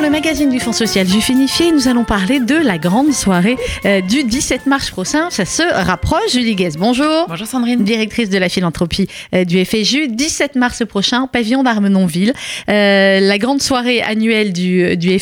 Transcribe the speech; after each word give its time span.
Dans 0.00 0.06
le 0.06 0.12
magazine 0.12 0.48
du 0.48 0.58
Fonds 0.60 0.72
social 0.72 1.06
Jufinifié, 1.06 1.72
nous 1.72 1.86
allons 1.86 2.04
parler 2.04 2.40
de 2.40 2.54
la 2.54 2.78
grande 2.78 3.12
soirée 3.12 3.58
euh, 3.84 4.00
du 4.00 4.24
17 4.24 4.64
mars 4.64 4.90
prochain. 4.90 5.28
Ça 5.28 5.44
se 5.44 5.62
rapproche. 5.62 6.32
Julie 6.32 6.54
Guez, 6.54 6.70
bonjour. 6.78 7.26
Bonjour 7.28 7.46
Sandrine. 7.46 7.84
Directrice 7.84 8.30
de 8.30 8.38
la 8.38 8.48
philanthropie 8.48 9.08
euh, 9.34 9.44
du 9.44 9.62
FSJU. 9.62 10.08
17 10.08 10.54
mars 10.54 10.86
prochain, 10.86 11.26
pavillon 11.26 11.62
d'Armenonville. 11.62 12.32
Euh, 12.70 13.20
la 13.20 13.36
grande 13.36 13.60
soirée 13.60 14.00
annuelle 14.00 14.54
du, 14.54 14.96
du 14.96 15.18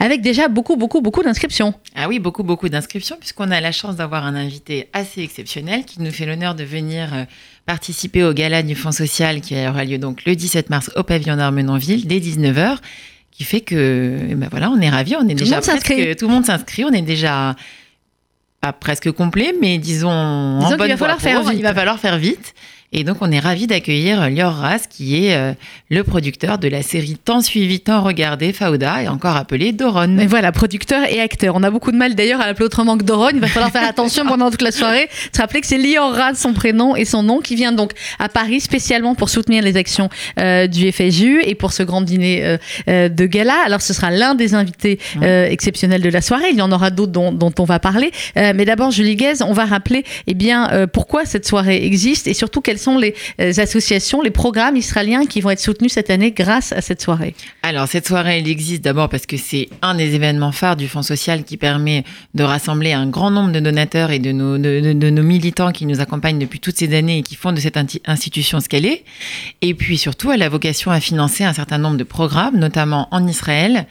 avec 0.00 0.22
déjà 0.22 0.48
beaucoup, 0.48 0.76
beaucoup, 0.76 1.02
beaucoup 1.02 1.22
d'inscriptions. 1.22 1.74
Ah 1.94 2.08
oui, 2.08 2.18
beaucoup, 2.18 2.44
beaucoup 2.44 2.70
d'inscriptions 2.70 3.16
puisqu'on 3.20 3.50
a 3.50 3.60
la 3.60 3.72
chance 3.72 3.96
d'avoir 3.96 4.24
un 4.24 4.36
invité 4.36 4.88
assez 4.94 5.20
exceptionnel 5.20 5.84
qui 5.84 6.00
nous 6.00 6.12
fait 6.12 6.24
l'honneur 6.24 6.54
de 6.54 6.64
venir 6.64 7.26
participer 7.66 8.24
au 8.24 8.32
gala 8.32 8.62
du 8.62 8.74
Fonds 8.74 8.90
social 8.90 9.42
qui 9.42 9.54
aura 9.54 9.84
lieu 9.84 9.98
donc 9.98 10.24
le 10.24 10.34
17 10.34 10.70
mars 10.70 10.90
au 10.96 11.02
pavillon 11.02 11.36
d'Armenonville 11.36 12.06
dès 12.06 12.20
19h 12.20 12.78
qui 13.38 13.44
fait 13.44 13.60
que 13.60 14.18
eh 14.30 14.34
ben 14.34 14.48
voilà, 14.50 14.68
on 14.68 14.80
est 14.80 14.90
ravis, 14.90 15.14
on 15.16 15.22
est 15.28 15.34
Tout 15.36 15.44
déjà 15.44 15.60
presque- 15.60 16.16
tout 16.16 16.26
le 16.26 16.32
monde 16.34 16.44
s'inscrit, 16.44 16.84
on 16.84 16.90
est 16.92 17.02
déjà 17.02 17.54
pas 18.60 18.72
presque 18.72 19.12
complet, 19.12 19.54
mais 19.60 19.78
disons, 19.78 20.10
en 20.10 20.58
Disons 20.58 20.76
bonne 20.76 20.88
va 20.88 20.96
falloir 20.96 21.18
voie 21.18 21.30
faire 21.30 21.40
pour. 21.42 21.50
vite. 21.50 21.58
Il 21.60 21.62
va 21.62 21.72
falloir 21.72 22.00
faire 22.00 22.18
vite. 22.18 22.52
Et 22.90 23.04
donc, 23.04 23.18
on 23.20 23.30
est 23.30 23.38
ravis 23.38 23.66
d'accueillir 23.66 24.30
Lior 24.30 24.50
Ras, 24.50 24.86
qui 24.88 25.26
est 25.26 25.34
euh, 25.34 25.52
le 25.90 26.02
producteur 26.04 26.56
de 26.56 26.68
la 26.68 26.80
série 26.80 27.18
tant 27.22 27.42
suivie, 27.42 27.80
tant 27.80 28.02
regardée, 28.02 28.54
Fauda, 28.54 29.02
et 29.02 29.08
encore 29.08 29.36
appelée 29.36 29.72
Doron. 29.72 30.08
Mais 30.08 30.26
voilà, 30.26 30.52
producteur 30.52 31.04
et 31.04 31.20
acteur. 31.20 31.54
On 31.54 31.62
a 31.62 31.70
beaucoup 31.70 31.92
de 31.92 31.98
mal 31.98 32.14
d'ailleurs 32.14 32.40
à 32.40 32.46
l'appeler 32.46 32.64
autrement 32.64 32.96
que 32.96 33.04
Doron. 33.04 33.28
Il 33.34 33.40
va 33.40 33.48
falloir 33.48 33.70
faire 33.70 33.86
attention 33.86 34.24
pendant 34.28 34.50
toute 34.50 34.62
la 34.62 34.72
soirée. 34.72 35.10
Se 35.34 35.38
rappeler 35.38 35.60
que 35.60 35.66
c'est 35.66 35.76
Lior 35.76 36.14
Rad, 36.14 36.36
son 36.36 36.54
prénom 36.54 36.96
et 36.96 37.04
son 37.04 37.22
nom, 37.22 37.40
qui 37.40 37.56
vient 37.56 37.72
donc 37.72 37.92
à 38.18 38.30
Paris 38.30 38.60
spécialement 38.60 39.14
pour 39.14 39.28
soutenir 39.28 39.62
les 39.62 39.76
actions 39.76 40.08
euh, 40.40 40.66
du 40.66 40.90
FSJU 40.90 41.42
et 41.44 41.54
pour 41.54 41.72
ce 41.72 41.82
grand 41.82 42.00
dîner 42.00 42.56
euh, 42.88 43.08
de 43.10 43.26
gala. 43.26 43.56
Alors 43.66 43.82
ce 43.82 43.92
sera 43.92 44.10
l'un 44.10 44.34
des 44.34 44.54
invités 44.54 44.98
exceptionnels 45.20 46.00
de 46.00 46.08
la 46.08 46.22
soirée. 46.22 46.48
Il 46.52 46.56
y 46.56 46.62
en 46.62 46.72
aura 46.72 46.88
d'autres 46.88 47.12
dont, 47.12 47.32
dont 47.32 47.52
on 47.58 47.64
va 47.64 47.78
parler. 47.78 48.12
Mais 48.34 48.64
d'abord, 48.64 48.90
Julie 48.90 49.16
Guez, 49.16 49.42
on 49.42 49.52
va 49.52 49.66
rappeler 49.66 50.04
eh 50.26 50.34
bien, 50.34 50.86
pourquoi 50.92 51.26
cette 51.26 51.46
soirée 51.46 51.84
existe 51.84 52.26
et 52.26 52.34
surtout 52.34 52.60
quelles 52.78 52.84
sont 52.84 52.98
les 52.98 53.14
euh, 53.40 53.52
associations, 53.58 54.22
les 54.22 54.30
programmes 54.30 54.76
israéliens 54.76 55.26
qui 55.26 55.40
vont 55.40 55.50
être 55.50 55.60
soutenus 55.60 55.92
cette 55.92 56.10
année 56.10 56.30
grâce 56.30 56.72
à 56.72 56.80
cette 56.80 57.02
soirée. 57.02 57.34
Alors, 57.62 57.88
cette 57.88 58.06
soirée, 58.06 58.38
elle 58.38 58.48
existe 58.48 58.84
d'abord 58.84 59.08
parce 59.08 59.26
que 59.26 59.36
c'est 59.36 59.68
un 59.82 59.96
des 59.96 60.14
événements 60.14 60.52
phares 60.52 60.76
du 60.76 60.86
Fonds 60.86 61.02
social 61.02 61.42
qui 61.42 61.56
permet 61.56 62.04
de 62.34 62.44
rassembler 62.44 62.92
un 62.92 63.06
grand 63.08 63.30
nombre 63.30 63.50
de 63.50 63.58
donateurs 63.58 64.10
et 64.12 64.20
de 64.20 64.30
nos, 64.30 65.22
militants 65.22 65.72
qui 65.72 65.86
nous 65.86 66.00
accompagnent 66.00 66.38
depuis 66.38 66.60
toutes 66.60 66.76
ces 66.78 66.94
années 66.94 67.18
et 67.18 67.22
qui 67.22 67.34
font 67.34 67.52
de 67.52 67.58
cette 67.58 67.76
institution 68.06 68.60
ce 68.60 68.68
qu'elle 68.68 68.86
est. 68.86 69.04
Et 69.60 69.74
puis 69.74 69.98
surtout, 69.98 70.30
elle 70.30 70.42
a 70.42 70.48
vocation 70.48 70.92
à 70.92 71.00
financer 71.00 71.42
un 71.42 71.52
certain 71.52 71.78
nombre 71.78 71.96
de 71.96 72.04
programmes, 72.04 72.56
notamment 72.56 73.08
en 73.10 73.26
Israël, 73.26 73.86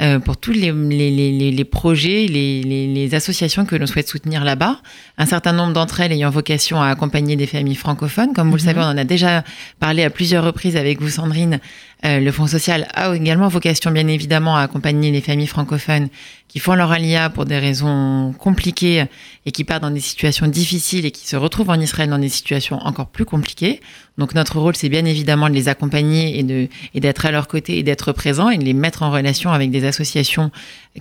euh, 0.00 0.18
pour 0.18 0.38
tous 0.38 0.52
les, 0.52 1.64
projets, 1.64 2.26
les 2.26 3.14
associations 3.14 3.66
que 3.66 3.76
l'on 3.76 3.86
souhaite 3.86 4.08
soutenir 4.08 4.44
là-bas. 4.44 4.80
Un 5.18 5.26
certain 5.26 5.52
nombre 5.52 5.74
d'entre 5.74 6.00
elles 6.00 6.12
ayant 6.12 6.30
vocation 6.30 6.80
à 6.80 6.88
accompagner 6.88 7.36
des 7.36 7.46
familles 7.46 7.74
francophones. 7.74 8.29
Comme 8.34 8.50
vous 8.50 8.56
le 8.56 8.62
savez, 8.62 8.80
on 8.80 8.84
en 8.84 8.98
a 8.98 9.04
déjà 9.04 9.44
parlé 9.78 10.04
à 10.04 10.10
plusieurs 10.10 10.44
reprises 10.44 10.76
avec 10.76 11.00
vous, 11.00 11.08
Sandrine. 11.08 11.60
Euh, 12.04 12.18
le 12.18 12.32
Fonds 12.32 12.46
social 12.46 12.88
a 12.94 13.14
également 13.14 13.48
vocation, 13.48 13.90
bien 13.90 14.06
évidemment, 14.06 14.56
à 14.56 14.62
accompagner 14.62 15.10
les 15.10 15.20
familles 15.20 15.46
francophones 15.46 16.08
qui 16.50 16.58
font 16.58 16.74
leur 16.74 16.90
alia 16.90 17.30
pour 17.30 17.44
des 17.44 17.58
raisons 17.58 18.34
compliquées 18.36 19.04
et 19.46 19.52
qui 19.52 19.62
partent 19.62 19.82
dans 19.82 19.90
des 19.90 20.00
situations 20.00 20.48
difficiles 20.48 21.06
et 21.06 21.12
qui 21.12 21.28
se 21.28 21.36
retrouvent 21.36 21.70
en 21.70 21.78
Israël 21.78 22.10
dans 22.10 22.18
des 22.18 22.28
situations 22.28 22.78
encore 22.78 23.06
plus 23.06 23.24
compliquées. 23.24 23.80
Donc 24.18 24.34
notre 24.34 24.58
rôle, 24.58 24.74
c'est 24.74 24.88
bien 24.88 25.04
évidemment 25.04 25.48
de 25.48 25.54
les 25.54 25.68
accompagner 25.68 26.40
et 26.40 27.00
d'être 27.00 27.24
à 27.24 27.30
leur 27.30 27.46
côté 27.46 27.78
et 27.78 27.82
d'être 27.84 28.12
présent 28.12 28.50
et 28.50 28.58
de 28.58 28.64
les 28.64 28.74
mettre 28.74 29.04
en 29.04 29.12
relation 29.12 29.52
avec 29.52 29.70
des 29.70 29.84
associations 29.84 30.50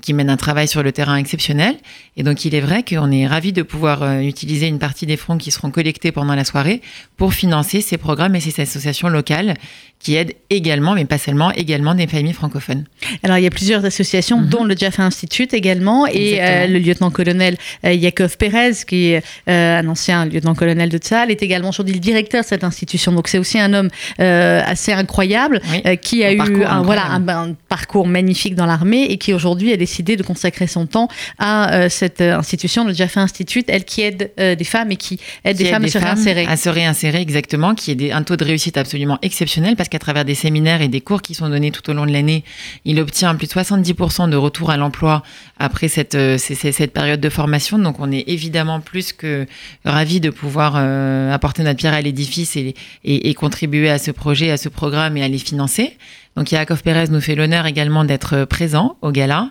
qui 0.02 0.14
mènent 0.14 0.30
un 0.30 0.38
travail 0.38 0.68
sur 0.68 0.84
le 0.84 0.92
terrain 0.92 1.18
exceptionnel. 1.18 1.76
Et 2.16 2.22
donc 2.22 2.46
il 2.46 2.54
est 2.54 2.62
vrai 2.62 2.84
qu'on 2.84 3.12
est 3.12 3.26
ravis 3.26 3.52
de 3.52 3.64
pouvoir 3.64 4.04
euh, 4.04 4.20
utiliser 4.20 4.68
une 4.68 4.78
partie 4.78 5.08
des 5.08 5.18
fonds 5.18 5.38
qui 5.38 5.50
seront 5.50 5.72
collectés 5.72 6.12
pendant 6.12 6.36
la 6.36 6.46
soirée 6.46 6.82
pour 7.18 7.34
financer 7.34 7.82
ces 7.82 7.98
programmes 7.98 8.36
et 8.36 8.40
ces 8.40 8.62
associations 8.62 9.10
locales 9.10 9.56
qui 9.98 10.16
aident 10.16 10.36
également, 10.50 10.89
mais 10.96 11.06
pas 11.06 11.18
seulement, 11.18 11.52
également 11.52 11.96
des 11.96 12.08
familles 12.08 12.34
francophones. 12.34 12.86
Alors, 13.24 13.38
il 13.38 13.44
y 13.44 13.48
a 13.48 13.52
plusieurs 13.52 13.84
associations, 13.86 14.42
dont 14.42 14.64
le 14.64 14.76
Jaffa 14.76 15.04
Institute 15.04 15.54
également, 15.54 16.06
et 16.08 16.30
Mhm. 16.34 16.40
Euh, 16.42 16.68
le 16.68 16.80
lieutenant-colonel 16.80 17.58
euh, 17.86 17.94
Yakov 17.94 18.38
Perez, 18.38 18.74
qui 18.88 19.08
est 19.12 19.24
euh, 19.50 19.80
un 19.80 19.88
ancien 19.88 20.26
lieutenant-colonel 20.26 20.90
de 20.90 20.98
Tzal, 20.98 21.32
est 21.32 21.42
également 21.44 21.70
aujourd'hui 21.70 21.94
le 21.94 22.00
directeur 22.00 22.44
de 22.44 22.48
cette 22.48 22.64
institution. 22.64 23.12
Donc, 23.12 23.28
c'est 23.28 23.38
aussi 23.38 23.60
un 23.60 23.74
homme 23.74 23.90
euh, 24.20 24.62
assez 24.66 24.94
incroyable, 24.94 25.62
Oui. 25.72 25.98
qui 26.00 26.24
a 26.24 26.34
eu 26.34 26.38
parcours 26.38 26.70
un, 26.70 26.82
voilà, 26.82 27.06
un, 27.12 27.54
parcours 27.68 28.08
magnifique 28.08 28.56
dans 28.56 28.66
l'armée 28.66 29.04
et 29.10 29.18
qui 29.18 29.34
aujourd'hui 29.34 29.72
a 29.74 29.78
décidé 29.78 30.16
de 30.18 30.24
consacrer 30.24 30.68
son 30.68 30.86
temps 30.86 31.08
à 31.38 31.90
cette 31.90 32.22
institution, 32.22 32.86
le 32.86 32.94
Jaffa 32.94 33.22
Institute, 33.22 33.66
elle 33.70 33.86
qui 33.86 34.02
aide 34.02 34.32
des 34.38 34.64
femmes 34.64 34.92
et 34.92 34.96
qui 34.96 35.20
aide 35.44 35.58
qui 35.58 35.64
des 35.64 35.70
aide 35.70 35.74
femmes 35.76 35.86
à 35.86 35.88
se 35.88 35.98
réinsérer. 35.98 36.46
à 36.48 36.58
se 36.58 36.70
réinsérer 36.70 37.22
exactement, 37.22 37.76
qui 37.76 37.92
est 37.92 38.12
un 38.12 38.24
taux 38.24 38.36
de 38.38 38.46
réussite 38.46 38.78
absolument 38.78 39.20
exceptionnel 39.22 39.76
parce 39.76 39.90
qu'à 39.90 40.00
travers 40.00 40.26
des 40.26 40.36
séminaires 40.36 40.79
et 40.82 40.88
des 40.88 41.02
cours 41.02 41.22
qui 41.22 41.34
sont 41.34 41.50
donnés 41.50 41.72
tout 41.72 41.88
au 41.90 41.94
long 41.94 42.06
de 42.06 42.12
l'année, 42.12 42.44
il 42.86 43.00
obtient 43.00 43.36
plus 43.36 43.48
de 43.48 43.54
70% 43.54 44.30
de 44.30 44.36
retour 44.36 44.70
à 44.70 44.78
l'emploi 44.78 45.24
après 45.58 45.88
cette, 45.88 46.16
euh, 46.16 46.38
cette 46.38 46.94
période 46.94 47.20
de 47.20 47.30
formation. 47.30 47.78
Donc 47.80 48.00
on 48.00 48.12
est 48.12 48.26
évidemment 48.28 48.80
plus 48.80 49.14
que 49.14 49.46
ravis 49.86 50.20
de 50.20 50.30
pouvoir 50.30 50.74
euh, 50.76 51.32
apporter 51.32 51.64
notre 51.64 51.78
pierre 51.78 51.94
à 51.94 52.02
l'édifice 52.02 52.58
et, 52.58 53.34
contribuer 53.34 53.90
à 53.90 54.00
ce 54.00 54.12
projet, 54.12 54.52
à 54.52 54.58
ce 54.58 54.70
programme 54.70 55.16
et 55.18 55.24
à 55.24 55.28
les 55.28 55.38
financer. 55.38 55.98
Donc 56.36 56.52
Yaakov 56.52 56.84
Pérez 56.84 57.08
nous 57.10 57.22
fait 57.22 57.36
l'honneur 57.36 57.66
également 57.66 58.04
d'être 58.04 58.46
présent 58.46 58.98
au 59.02 59.12
gala. 59.12 59.50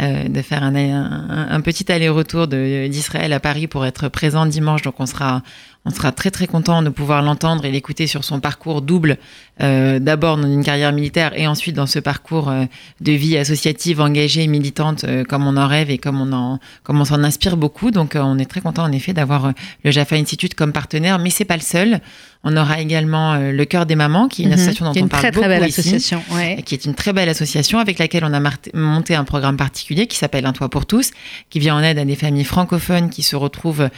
euh, 0.00 0.28
de 0.28 0.40
faire 0.40 0.62
un, 0.62 1.60
petit 1.60 1.90
aller-retour 1.92 2.46
d'Israël 2.46 3.32
à 3.32 3.40
Paris 3.40 3.66
pour 3.66 3.84
être 3.84 4.08
présent 4.08 4.46
dimanche. 4.46 4.82
Donc 4.82 4.94
on 4.98 5.06
sera, 5.06 5.42
on 5.86 5.90
sera 5.90 6.12
très 6.12 6.30
très 6.30 6.46
content 6.46 6.82
de 6.82 6.90
pouvoir 6.90 7.22
l'entendre 7.22 7.64
et 7.64 7.70
l'écouter 7.70 8.06
sur 8.06 8.22
son 8.22 8.38
parcours 8.38 8.82
double, 8.82 9.16
euh, 9.62 9.98
d'abord 9.98 10.36
dans 10.36 10.46
une 10.46 10.62
carrière 10.62 10.92
militaire 10.92 11.32
et 11.38 11.46
ensuite 11.46 11.74
dans 11.74 11.86
ce 11.86 11.98
parcours 11.98 12.50
euh, 12.50 12.64
de 13.00 13.12
vie 13.12 13.38
associative, 13.38 13.98
engagée, 14.00 14.46
militante, 14.46 15.04
euh, 15.04 15.24
comme 15.24 15.46
on 15.46 15.56
en 15.56 15.66
rêve 15.66 15.90
et 15.90 15.96
comme 15.96 16.20
on 16.20 16.32
en, 16.34 16.58
comme 16.82 17.00
on 17.00 17.06
s'en 17.06 17.24
inspire 17.24 17.56
beaucoup. 17.56 17.90
Donc 17.90 18.14
euh, 18.14 18.20
on 18.20 18.38
est 18.38 18.44
très 18.44 18.60
content 18.60 18.82
en 18.84 18.92
effet 18.92 19.14
d'avoir 19.14 19.46
euh, 19.46 19.52
le 19.82 19.90
Jaffa 19.90 20.16
Institute 20.16 20.54
comme 20.54 20.72
partenaire, 20.72 21.18
mais 21.18 21.30
c'est 21.30 21.46
pas 21.46 21.56
le 21.56 21.62
seul. 21.62 22.00
On 22.44 22.56
aura 22.58 22.80
également 22.80 23.32
euh, 23.34 23.50
le 23.50 23.64
Cœur 23.64 23.86
des 23.86 23.96
mamans, 23.96 24.28
qui 24.28 24.42
est 24.42 24.44
une 24.44 24.50
Mhm. 24.50 24.54
association 24.58 24.84
dont 24.84 24.90
on 24.92 24.94
une 24.94 25.08
parle 25.08 25.22
très 25.22 25.30
très 25.30 25.40
beaucoup 25.40 25.48
belle 25.60 25.68
ici 25.68 25.80
association. 25.80 26.22
ouais. 26.32 26.62
qui 26.64 26.74
est 26.74 26.84
une 26.84 26.94
très 26.94 27.14
belle 27.14 27.28
association 27.30 27.78
avec 27.78 27.98
laquelle 27.98 28.24
on 28.26 28.34
a 28.34 28.40
monté 28.74 29.14
un 29.14 29.24
programme 29.24 29.56
particulier 29.56 30.06
qui 30.06 30.18
s'appelle 30.18 30.44
Un 30.44 30.52
toit 30.52 30.68
pour 30.68 30.84
tous, 30.84 31.10
qui 31.48 31.58
vient 31.58 31.74
en 31.76 31.82
aide 31.82 31.98
à 31.98 32.04
des 32.04 32.16
familles 32.16 32.44
francophones 32.44 33.08
qui 33.08 33.22
se 33.22 33.34
retrouvent 33.34 33.88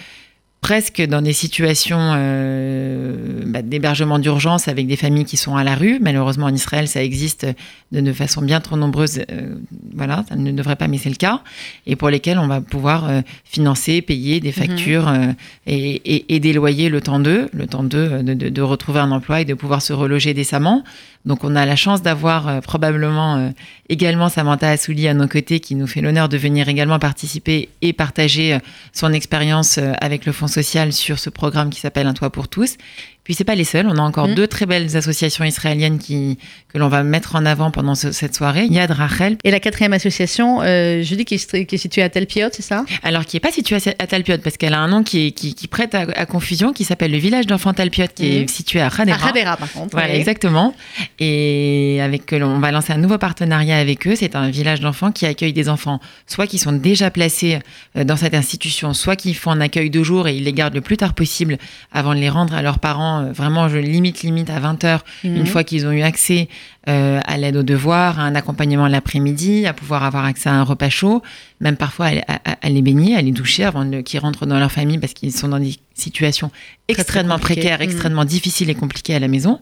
presque 0.63 1.03
dans 1.03 1.21
des 1.23 1.33
situations 1.33 1.99
euh, 2.15 3.43
bah, 3.47 3.63
d'hébergement 3.63 4.21
d'urgence 4.21 4.69
avec 4.69 4.87
des 4.87 4.97
familles 4.97 5.25
qui 5.25 5.37
sont 5.37 5.57
à 5.57 5.65
la 5.65 5.75
rue. 5.75 5.99
Malheureusement, 6.01 6.47
en 6.47 6.55
Israël, 6.55 6.87
ça 6.87 7.03
existe 7.03 7.45
de, 7.91 8.01
de 8.01 8.13
façon 8.13 8.43
bien 8.43 8.61
trop 8.61 8.77
nombreuse. 8.77 9.19
euh, 9.31 9.57
voilà, 9.95 10.25
ça 10.29 10.37
ne 10.37 10.53
devrait 10.53 10.77
pas, 10.77 10.87
mais 10.87 10.99
c'est 10.99 11.11
le 11.11 11.17
cas. 11.17 11.43
Et 11.85 11.97
pour 11.97 12.11
lesquels 12.11 12.39
on 12.39 12.47
va 12.47 12.61
pouvoir 12.61 13.11
euh, 13.11 13.23
financer, 13.45 14.03
payer 14.03 14.39
des 14.39 14.53
factures 14.53 15.09
euh, 15.09 15.33
et, 15.67 16.01
et, 16.15 16.37
et 16.37 16.39
des 16.39 16.53
loyers 16.53 16.89
le 16.89 17.01
temps 17.01 17.19
d'eux, 17.19 17.49
le 17.53 17.67
temps 17.67 17.83
d'eux 17.83 18.23
de, 18.23 18.33
de, 18.33 18.49
de 18.49 18.63
retrouver 18.63 19.01
un 19.01 19.11
emploi 19.11 19.41
et 19.41 19.45
de 19.45 19.55
pouvoir 19.55 19.83
se 19.83 19.93
reloger 19.93 20.33
décemment. 20.33 20.85
Donc 21.25 21.45
on 21.45 21.55
a 21.55 21.65
la 21.65 21.77
chance 21.77 22.03
d'avoir 22.03 22.49
euh, 22.49 22.61
probablement 22.61 23.37
euh, 23.37 23.51
également 23.89 24.29
Samantha 24.29 24.71
Assouli 24.71 25.07
à 25.07 25.15
nos 25.15 25.29
côtés 25.29 25.61
qui 25.61 25.77
nous 25.77 25.87
fait 25.87 26.01
l'honneur 26.01 26.29
de 26.29 26.37
venir 26.37 26.69
également 26.69 26.99
participer 26.99 27.69
et 27.81 27.93
partager 27.93 28.55
euh, 28.55 28.59
son 28.93 29.13
expérience 29.13 29.79
avec 30.01 30.27
le 30.27 30.33
Fonds 30.33 30.49
social 30.49 30.93
sur 30.93 31.19
ce 31.19 31.31
programme 31.31 31.71
qui 31.71 31.81
s'appelle 31.81 32.09
Un 32.09 32.15
toit 32.15 32.31
pour 32.31 32.49
tous. 32.49 32.77
Puis 33.25 33.35
c'est 33.35 33.45
pas 33.45 33.55
les 33.55 33.65
seuls, 33.65 33.87
on 33.89 33.97
a 33.99 34.03
encore 34.03 34.27
Mhm. 34.29 34.35
deux 34.35 34.47
très 34.49 34.67
belles 34.67 34.97
associations 34.97 35.45
israéliennes 35.45 35.99
qui 35.99 36.39
que 36.73 36.79
l'on 36.79 36.89
va 36.89 37.03
mettre 37.05 37.37
en 37.37 37.45
avant 37.47 37.71
pendant 37.71 37.95
ce- 37.95 38.11
cette 38.13 38.35
soirée. 38.35 38.67
Yad 38.69 38.91
Rachel, 38.91 39.37
Et 39.45 39.51
la 39.51 39.61
quatrième 39.61 39.93
association, 39.93 40.61
euh, 40.63 41.03
qui 41.05 41.35
est, 41.35 41.65
qui 41.67 41.75
est 41.75 41.79
située 41.79 42.03
à 42.03 42.09
Telpiot, 42.09 42.49
c'est 42.53 42.63
ça? 42.63 42.85
Alors 43.03 43.25
qui 43.27 43.37
est 43.37 43.41
pas 43.41 43.53
située 43.53 43.77
à 43.77 43.79
à 44.03 44.07
Talpiot 44.07 44.39
parce 44.43 44.57
qu'elle 44.57 44.73
a 44.75 44.79
un 44.81 44.89
nom 44.89 45.03
qui, 45.05 45.27
est, 45.27 45.31
qui, 45.33 45.55
qui 45.55 45.69
prête 45.69 45.95
à, 45.95 46.01
à 46.17 46.27
confusion, 46.27 46.73
qui 46.73 46.85
s'appelle 46.85 47.13
le 47.13 47.19
village 47.19 47.47
d'enfants 47.47 47.75
Talpiot, 47.75 48.07
qui 48.15 48.27
est 48.39 48.51
situé 48.51 48.81
à 48.81 48.87
À 48.87 49.01
Hadera. 49.03 49.29
Hadera, 49.29 49.57
par 49.57 49.71
contre. 49.73 49.91
Voilà, 49.93 50.13
oui. 50.15 50.19
exactement. 50.19 50.75
Et 51.21 52.01
avec 52.03 52.33
on 52.33 52.59
va 52.59 52.71
lancer 52.73 52.93
un 52.93 52.99
nouveau 52.99 53.19
partenariat 53.19 53.77
avec 53.79 54.07
eux. 54.09 54.15
C'est 54.17 54.35
un 54.35 54.49
village 54.51 54.81
d'enfants 54.81 55.13
qui 55.13 55.27
accueille 55.27 55.53
des 55.53 55.69
enfants, 55.69 56.01
soit 56.27 56.47
qui 56.47 56.59
sont 56.59 56.73
déjà 56.73 57.11
placés 57.11 57.59
euh, 57.97 58.05
dans 58.05 58.17
cette 58.17 58.35
institution, 58.35 58.95
soit 58.95 59.17
qui 59.17 59.35
font 59.35 59.51
un 59.51 59.61
accueil 59.61 59.91
de 59.91 60.03
jour 60.03 60.27
et 60.29 60.35
ils 60.37 60.45
les 60.45 60.53
gardent 60.53 60.75
le 60.75 60.81
plus 60.81 60.97
tard 60.97 61.13
possible 61.15 61.59
avant 61.93 62.15
de 62.15 62.21
les 62.21 62.31
rendre 62.31 62.55
à 62.55 62.63
leurs 62.63 62.79
parents. 62.79 63.12
Euh, 63.21 63.33
Vraiment, 63.33 63.69
je 63.69 63.79
limite 63.79 64.23
limite 64.23 64.51
à 64.51 64.59
20 64.59 64.83
heures 64.85 65.05
Mhm. 65.25 65.37
une 65.37 65.47
fois 65.47 65.63
qu'ils 65.65 65.87
ont 65.87 65.93
eu 65.93 66.03
accès 66.03 66.49
euh, 66.89 67.21
à 67.25 67.37
l'aide 67.37 67.57
aux 67.57 67.63
devoirs, 67.63 68.19
à 68.19 68.23
un 68.23 68.35
accompagnement 68.35 68.89
l'après-midi, 68.89 69.67
à 69.67 69.73
pouvoir 69.73 70.03
avoir 70.05 70.25
accès 70.25 70.49
à 70.49 70.55
un 70.55 70.63
repas 70.65 70.89
chaud, 70.91 71.23
même 71.61 71.77
parfois 71.77 72.07
à, 72.07 72.35
à- 72.45 72.57
à 72.61 72.69
les 72.69 72.83
baigner, 72.83 73.15
à 73.17 73.23
les 73.23 73.31
doucher 73.33 73.65
avant 73.65 73.89
qu'ils 74.03 74.21
rentrent 74.21 74.47
dans 74.47 74.59
leur 74.59 74.73
famille 74.73 74.99
parce 74.99 75.13
qu'ils 75.13 75.33
sont 75.33 75.49
dans 75.49 75.59
des 75.61 75.77
situations 75.95 76.49
très 76.89 77.01
extrêmement 77.01 77.39
précaires, 77.39 77.79
Mhm. 77.79 77.85
extrêmement 77.85 78.25
difficiles 78.25 78.71
et 78.71 78.75
compliquées 78.75 79.15
à 79.15 79.19
la 79.21 79.29
maison. 79.29 79.61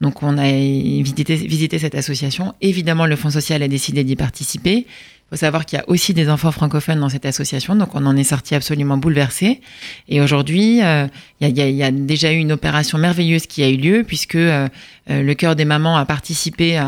Donc 0.00 0.22
on 0.22 0.38
a 0.38 0.44
visité, 0.50 1.34
visité 1.36 1.78
cette 1.78 1.94
association. 1.94 2.54
Évidemment, 2.62 3.04
le 3.06 3.16
Fonds 3.16 3.30
social 3.30 3.62
a 3.62 3.68
décidé 3.68 4.02
d'y 4.04 4.16
participer. 4.16 4.86
Faut 5.30 5.36
savoir 5.36 5.64
qu'il 5.64 5.78
y 5.78 5.80
a 5.80 5.88
aussi 5.88 6.12
des 6.12 6.28
enfants 6.28 6.50
francophones 6.50 6.98
dans 6.98 7.08
cette 7.08 7.24
association, 7.24 7.76
donc 7.76 7.94
on 7.94 8.04
en 8.04 8.16
est 8.16 8.24
sorti 8.24 8.56
absolument 8.56 8.96
bouleversé. 8.96 9.60
Et 10.08 10.20
aujourd'hui, 10.20 10.82
euh, 10.82 11.06
il 11.40 11.56
y, 11.56 11.82
a 11.84 11.90
déjà 11.92 12.32
eu 12.32 12.36
une 12.38 12.50
opération 12.50 12.98
merveilleuse 12.98 13.46
qui 13.46 13.62
a 13.62 13.68
eu 13.68 13.76
lieu, 13.76 14.02
puisque 14.04 14.34
euh, 14.34 14.66
euh, 15.08 15.22
le 15.22 15.34
cœur 15.34 15.54
des 15.54 15.64
mamans 15.64 15.96
a 15.96 16.04
participé 16.04 16.80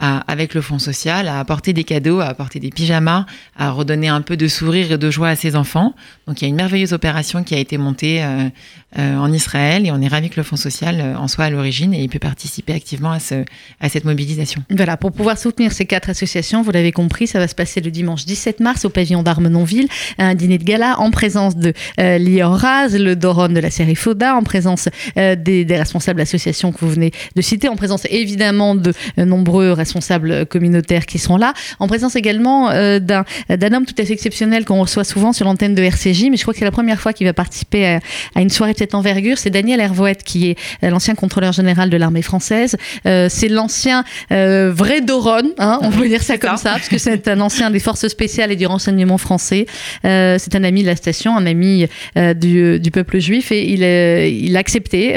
avec 0.00 0.54
le 0.54 0.60
Fonds 0.60 0.78
social, 0.78 1.26
à 1.26 1.40
apporter 1.40 1.72
des 1.72 1.82
cadeaux, 1.82 2.20
à 2.20 2.26
apporter 2.26 2.60
des 2.60 2.70
pyjamas, 2.70 3.26
à 3.56 3.70
redonner 3.72 4.06
un 4.06 4.20
peu 4.20 4.36
de 4.36 4.46
sourire 4.46 4.92
et 4.92 4.98
de 4.98 5.10
joie 5.10 5.30
à 5.30 5.34
ses 5.34 5.56
enfants. 5.56 5.92
Donc 6.28 6.40
il 6.40 6.44
y 6.44 6.46
a 6.46 6.48
une 6.50 6.54
merveilleuse 6.54 6.92
opération 6.92 7.42
qui 7.42 7.56
a 7.56 7.58
été 7.58 7.78
montée 7.78 8.24
en 8.96 9.32
Israël 9.32 9.86
et 9.86 9.90
on 9.90 10.00
est 10.00 10.06
ravis 10.06 10.30
que 10.30 10.36
le 10.36 10.44
Fonds 10.44 10.54
social 10.54 11.16
en 11.18 11.26
soit 11.26 11.46
à 11.46 11.50
l'origine 11.50 11.92
et 11.94 12.00
il 12.00 12.08
peut 12.08 12.20
participer 12.20 12.74
activement 12.74 13.10
à 13.10 13.88
cette 13.88 14.04
mobilisation. 14.04 14.62
Voilà, 14.70 14.96
pour 14.96 15.10
pouvoir 15.10 15.36
soutenir 15.36 15.72
ces 15.72 15.84
quatre 15.84 16.10
associations, 16.10 16.62
vous 16.62 16.70
l'avez 16.70 16.92
compris, 16.92 17.26
ça 17.26 17.40
va 17.40 17.48
se 17.48 17.56
passer 17.56 17.77
le 17.80 17.90
dimanche 17.90 18.24
17 18.24 18.60
mars 18.60 18.84
au 18.84 18.88
pavillon 18.88 19.22
d'Armenonville, 19.22 19.88
un 20.18 20.34
dîner 20.34 20.58
de 20.58 20.64
gala 20.64 20.98
en 21.00 21.10
présence 21.10 21.56
de 21.56 21.72
euh, 22.00 22.18
Lior 22.18 22.56
Raz, 22.56 22.96
le 22.98 23.16
Doron 23.16 23.48
de 23.48 23.60
la 23.60 23.70
série 23.70 23.94
Foda, 23.94 24.34
en 24.34 24.42
présence 24.42 24.88
des, 25.16 25.34
des, 25.36 25.76
responsables 25.76 26.18
d'associations 26.18 26.72
que 26.72 26.78
vous 26.80 26.90
venez 26.90 27.12
de 27.34 27.42
citer, 27.42 27.68
en 27.68 27.76
présence 27.76 28.06
évidemment 28.10 28.74
de 28.74 28.92
nombreux 29.16 29.72
responsables 29.72 30.46
communautaires 30.46 31.06
qui 31.06 31.18
seront 31.18 31.36
là, 31.36 31.54
en 31.78 31.86
présence 31.86 32.16
également 32.16 32.70
euh, 32.70 32.98
d'un 32.98 33.72
homme 33.72 33.86
tout 33.86 33.94
à 33.98 34.04
fait 34.04 34.12
exceptionnel 34.12 34.64
qu'on 34.64 34.80
reçoit 34.80 35.04
souvent 35.04 35.32
sur 35.32 35.46
l'antenne 35.46 35.74
de 35.74 35.82
RCJ, 35.82 36.26
mais 36.30 36.36
je 36.36 36.42
crois 36.42 36.52
que 36.52 36.58
c'est 36.58 36.64
la 36.64 36.70
première 36.70 37.00
fois 37.00 37.12
qu'il 37.12 37.26
va 37.26 37.32
participer 37.32 37.86
à, 37.86 38.00
à, 38.34 38.40
une 38.40 38.50
soirée 38.50 38.72
de 38.72 38.78
cette 38.78 38.94
envergure. 38.94 39.38
C'est 39.38 39.50
Daniel 39.50 39.80
Hervouette, 39.80 40.22
qui 40.22 40.50
est 40.50 40.58
euh, 40.84 40.90
l'ancien 40.90 41.14
contrôleur 41.14 41.52
général 41.52 41.90
de 41.90 41.96
l'armée 41.96 42.22
française. 42.22 42.76
Euh, 43.06 43.28
c'est 43.30 43.48
l'ancien 43.48 44.04
euh, 44.32 44.72
vrai 44.74 45.00
Doron, 45.00 45.52
hein, 45.58 45.78
on 45.82 45.90
peut 45.90 46.08
dire 46.08 46.22
ça 46.22 46.38
comme 46.38 46.56
ça, 46.56 46.72
parce 46.72 46.88
que 46.88 46.98
c'est 46.98 47.28
un 47.28 47.40
ancien 47.40 47.67
des 47.70 47.80
forces 47.80 48.08
spéciales 48.08 48.52
et 48.52 48.56
du 48.56 48.66
renseignement 48.66 49.18
français. 49.18 49.66
Euh, 50.04 50.36
c'est 50.38 50.54
un 50.54 50.64
ami 50.64 50.82
de 50.82 50.88
la 50.88 50.96
station, 50.96 51.36
un 51.36 51.46
ami 51.46 51.86
euh, 52.16 52.34
du, 52.34 52.80
du, 52.80 52.90
peuple 52.90 53.18
juif, 53.18 53.52
et 53.52 53.64
il, 53.64 53.82
il 53.82 54.56
a 54.56 54.60
accepté 54.60 55.12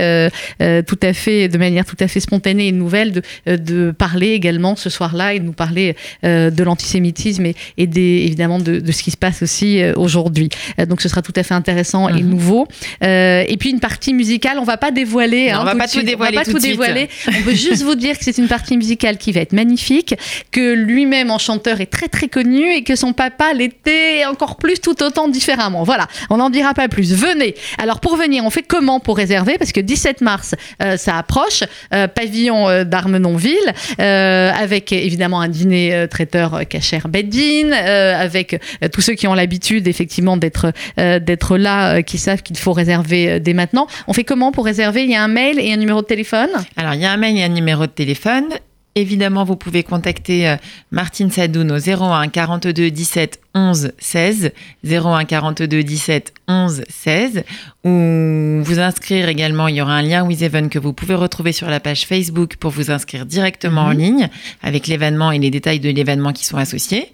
tout 0.59 0.99
à 1.01 1.13
fait, 1.13 1.47
de 1.47 1.57
manière 1.57 1.85
tout 1.85 1.97
à 1.99 2.07
fait 2.07 2.19
spontanée 2.19 2.67
et 2.67 2.71
nouvelle, 2.71 3.11
de, 3.11 3.21
de 3.45 3.91
parler 3.91 4.29
également 4.29 4.75
ce 4.75 4.89
soir-là 4.89 5.33
et 5.33 5.39
de 5.39 5.45
nous 5.45 5.53
parler 5.53 5.95
euh, 6.23 6.49
de 6.49 6.63
l'antisémitisme 6.63 7.45
et, 7.45 7.55
et 7.77 7.87
des, 7.87 8.23
évidemment 8.25 8.59
de, 8.59 8.79
de, 8.79 8.91
ce 8.91 9.03
qui 9.03 9.11
se 9.11 9.17
passe 9.17 9.41
aussi 9.41 9.81
euh, 9.81 9.93
aujourd'hui. 9.95 10.49
Euh, 10.79 10.85
donc 10.85 11.01
ce 11.01 11.09
sera 11.09 11.21
tout 11.21 11.33
à 11.35 11.43
fait 11.43 11.53
intéressant 11.53 12.09
et 12.09 12.21
mhm. 12.21 12.29
nouveau. 12.29 12.67
et 13.01 13.55
puis 13.59 13.69
une 13.69 13.79
partie 13.79 14.13
musicale, 14.13 14.57
on 14.59 14.63
va 14.63 14.77
pas 14.77 14.91
dévoiler. 14.91 15.49
Non, 15.51 15.57
hein, 15.57 15.59
on 15.61 15.65
va 15.65 15.75
pas 15.75 15.87
tout 15.87 16.01
dévoiler. 16.01 16.37
On 16.37 16.39
va 16.39 16.45
pas 16.45 16.51
tout, 16.51 16.57
tout 16.57 16.63
dévoiler. 16.63 17.09
on 17.27 17.41
veut 17.41 17.55
juste 17.55 17.83
vous 17.83 17.95
dire 17.95 18.17
que 18.17 18.23
c'est 18.23 18.37
une 18.37 18.47
partie 18.47 18.77
musicale 18.77 19.17
qui 19.17 19.31
va 19.31 19.41
être 19.41 19.53
magnifique, 19.53 20.15
que 20.51 20.73
lui-même 20.73 21.31
en 21.31 21.37
chanteur 21.37 21.81
est 21.81 21.91
très 21.91 22.07
très 22.07 22.27
connu 22.27 22.40
et 22.49 22.83
que 22.83 22.95
son 22.95 23.13
papa 23.13 23.53
l'était 23.53 24.25
encore 24.25 24.57
plus 24.57 24.79
tout 24.79 25.01
autant 25.03 25.27
différemment. 25.27 25.83
Voilà, 25.83 26.07
on 26.29 26.37
n'en 26.37 26.49
dira 26.49 26.73
pas 26.73 26.87
plus. 26.87 27.13
Venez. 27.13 27.55
Alors 27.77 27.99
pour 27.99 28.15
venir, 28.15 28.43
on 28.45 28.49
fait 28.49 28.63
comment 28.63 28.99
pour 28.99 29.17
réserver? 29.17 29.57
Parce 29.57 29.71
que 29.71 29.79
17 29.79 30.21
mars, 30.21 30.55
euh, 30.81 30.97
ça 30.97 31.17
approche. 31.17 31.63
Euh, 31.93 32.07
pavillon 32.07 32.83
d'Armenonville. 32.83 33.57
Euh, 33.99 34.51
avec 34.51 34.91
évidemment 34.91 35.41
un 35.41 35.49
dîner 35.49 36.07
traiteur 36.09 36.61
cachère 36.67 37.07
Beddin, 37.07 37.71
avec 37.71 38.59
tous 38.91 39.01
ceux 39.01 39.13
qui 39.13 39.27
ont 39.27 39.33
l'habitude 39.33 39.87
effectivement 39.87 40.37
d'être 40.37 40.71
d'être 40.97 41.57
là, 41.57 42.01
qui 42.03 42.17
savent 42.17 42.41
qu'il 42.41 42.57
faut 42.57 42.73
réserver 42.73 43.39
dès 43.39 43.53
maintenant. 43.53 43.87
On 44.07 44.13
fait 44.13 44.23
comment 44.23 44.51
pour 44.51 44.65
réserver? 44.65 45.03
Il 45.03 45.11
y 45.11 45.15
a 45.15 45.23
un 45.23 45.27
mail 45.27 45.59
et 45.59 45.73
un 45.73 45.77
numéro 45.77 46.01
de 46.01 46.07
téléphone? 46.07 46.49
Alors 46.77 46.93
il 46.93 47.01
y 47.01 47.05
a 47.05 47.11
un 47.11 47.17
mail 47.17 47.37
et 47.37 47.43
un 47.43 47.49
numéro 47.49 47.85
de 47.85 47.91
téléphone. 47.91 48.45
Évidemment, 48.95 49.43
vous 49.43 49.55
pouvez 49.55 49.83
contacter 49.83 50.55
Martine 50.91 51.31
Sadoun 51.31 51.71
au 51.71 51.77
01 51.77 52.27
42 52.27 52.91
17 52.91 53.39
11 53.53 53.91
16, 53.97 54.51
01 54.85 55.25
42 55.25 55.83
17 55.83 56.33
11 56.47 56.83
16, 56.89 57.43
ou 57.83 58.61
vous 58.63 58.79
inscrire 58.79 59.29
également. 59.29 59.67
Il 59.67 59.75
y 59.75 59.81
aura 59.81 59.93
un 59.93 60.01
lien 60.01 60.25
WizEven 60.25 60.69
que 60.69 60.79
vous 60.79 60.93
pouvez 60.93 61.15
retrouver 61.15 61.51
sur 61.51 61.69
la 61.69 61.79
page 61.79 62.05
Facebook 62.05 62.55
pour 62.57 62.71
vous 62.71 62.91
inscrire 62.91 63.25
directement 63.25 63.83
mmh. 63.83 63.87
en 63.87 63.91
ligne 63.91 64.29
avec 64.61 64.87
l'événement 64.87 65.31
et 65.31 65.39
les 65.39 65.49
détails 65.49 65.79
de 65.79 65.89
l'événement 65.89 66.33
qui 66.33 66.45
sont 66.45 66.57
associés 66.57 67.11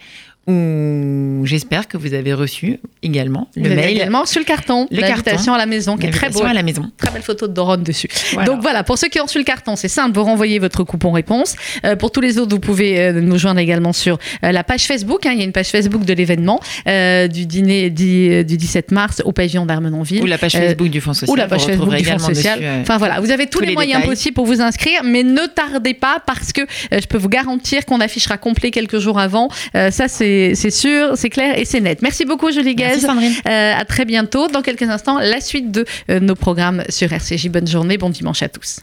où 0.47 1.45
j'espère 1.45 1.88
que 1.89 1.97
vous 1.97 2.13
avez 2.13 2.33
reçu 2.33 2.79
également 3.03 3.49
le 3.55 3.69
mail. 3.69 3.97
également 3.97 4.25
sur 4.25 4.39
le 4.39 4.45
carton, 4.45 4.88
l'invitation 4.91 5.53
à 5.53 5.57
la 5.57 5.65
maison, 5.65 5.97
qui 5.97 6.07
est 6.07 6.11
très 6.11 6.29
beau. 6.29 6.44
à 6.44 6.53
la 6.53 6.63
maison. 6.63 6.89
Très 6.97 7.11
belle 7.11 7.21
photo 7.21 7.47
de 7.47 7.53
Doron 7.53 7.77
dessus. 7.77 8.07
Voilà. 8.31 8.47
Donc 8.47 8.61
voilà, 8.61 8.83
pour 8.83 8.97
ceux 8.97 9.09
qui 9.09 9.19
ont 9.19 9.25
reçu 9.25 9.39
le 9.39 9.44
carton, 9.44 9.75
c'est 9.75 9.89
simple, 9.89 10.15
vous 10.15 10.23
renvoyez 10.23 10.59
votre 10.59 10.83
coupon 10.85 11.11
réponse. 11.11 11.55
Euh, 11.83 11.97
pour 11.97 12.11
tous 12.11 12.21
les 12.21 12.38
autres, 12.38 12.51
vous 12.51 12.61
pouvez 12.61 12.99
euh, 12.99 13.21
nous 13.21 13.38
joindre 13.38 13.59
également 13.59 13.91
sur 13.91 14.19
euh, 14.44 14.51
la 14.51 14.63
page 14.63 14.85
Facebook. 14.85 15.25
Hein, 15.25 15.31
il 15.33 15.39
y 15.39 15.41
a 15.41 15.45
une 15.45 15.51
page 15.51 15.67
Facebook 15.67 16.05
de 16.05 16.13
l'événement 16.13 16.61
du 16.85 17.45
dîner 17.45 17.89
du, 17.89 18.45
du, 18.45 18.57
17 18.57 18.91
mars 18.91 19.21
au 19.25 19.33
pavillon 19.33 19.65
d'Armenonville. 19.65 20.21
Ou 20.21 20.25
la 20.25 20.38
page 20.38 20.53
Facebook 20.53 20.89
du 20.89 21.01
Fonds 21.01 21.13
social. 21.13 21.33
Ou 21.33 21.35
la 21.35 21.47
page 21.47 21.65
Facebook 21.65 21.93
du 21.93 22.05
Fonds 22.05 22.19
social. 22.19 22.59
Dessus, 22.59 22.69
enfin 22.81 22.97
voilà, 22.97 23.19
vous 23.19 23.31
avez 23.31 23.47
tous, 23.47 23.59
tous 23.59 23.61
les, 23.61 23.67
les, 23.67 23.73
moyens 23.73 24.01
détails. 24.01 24.15
possibles 24.15 24.35
pour 24.35 24.45
vous 24.45 24.61
inscrire, 24.61 25.01
mais 25.03 25.23
ne 25.23 25.45
tardez 25.47 25.93
pas 25.93 26.21
parce 26.25 26.53
que 26.53 26.61
je 26.91 27.05
peux 27.05 27.17
vous 27.17 27.29
garantir 27.29 27.85
qu'on 27.85 28.00
affichera 28.00 28.38
complet 28.38 28.71
quelques 28.71 29.00
jours 29.00 29.19
avant. 29.19 29.50
ça, 29.73 30.07
c'est 30.07 30.37
c'est 30.56 30.72
sûr, 30.72 31.12
c'est 31.16 31.30
clair 31.30 31.57
et 31.57 31.66
c'est 31.66 31.81
net. 31.81 32.01
Merci 32.01 32.25
beaucoup, 32.25 32.51
Julie 32.51 32.75
Gaz. 32.75 33.06
Euh, 33.06 33.74
à 33.75 33.86
très 33.86 34.06
bientôt. 34.06 34.48
Dans 34.48 34.62
quelques 34.62 34.84
instants, 34.84 35.19
la 35.19 35.42
suite 35.42 35.72
de 35.72 35.86
euh, 36.10 36.19
nos 36.19 36.36
programmes 36.36 36.84
sur 36.89 37.12
RCJ. 37.12 37.50
Bonne 37.50 37.68
journée, 37.68 37.98
bon 37.98 38.10
dimanche 38.10 38.42
à 38.44 38.50
tous. 38.50 38.80